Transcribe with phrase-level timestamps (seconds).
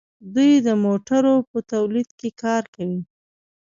[0.33, 3.01] دوی د موټرو په تولید کې کار کوي.